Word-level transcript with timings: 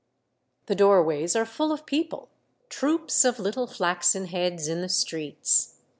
The 0.65 0.73
doorways 0.73 1.35
are 1.35 1.45
full 1.45 1.71
of 1.71 1.85
people, 1.85 2.29
troops 2.69 3.23
of 3.23 3.37
little 3.37 3.67
flaxen 3.67 4.25
heads 4.25 4.67
in 4.67 4.81
the 4.81 4.89
streets. 4.89 5.75